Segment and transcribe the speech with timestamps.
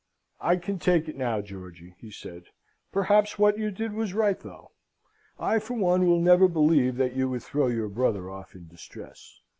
[0.39, 2.45] "I can take it now, Georgy," he said.
[2.91, 4.71] "Perhaps what you did was right, though.
[5.37, 9.41] I for one will never believe that you would throw your brother off in distress.